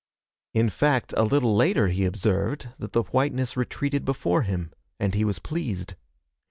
In 0.55 0.71
fact, 0.71 1.13
a 1.15 1.21
little 1.23 1.55
later 1.55 1.89
he 1.89 2.05
observed 2.05 2.69
that 2.79 2.91
the 2.93 3.03
whiteness 3.03 3.55
retreated 3.55 4.03
before 4.03 4.41
him, 4.41 4.71
and 4.99 5.13
he 5.13 5.23
was 5.23 5.37
pleased. 5.37 5.93